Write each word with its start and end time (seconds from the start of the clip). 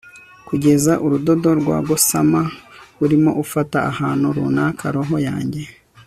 Kugeza 0.47 0.93
urudodo 1.05 1.49
rwa 1.59 1.77
gossamer 1.87 2.47
urimo 3.03 3.31
ufata 3.43 3.77
ahantu 3.91 4.25
runaka 4.37 4.85
roho 4.95 5.15
yanjye 5.27 5.63